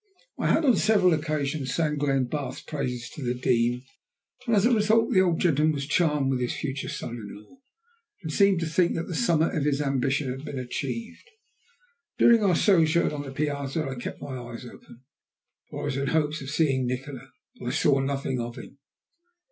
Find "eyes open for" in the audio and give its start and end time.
14.39-15.81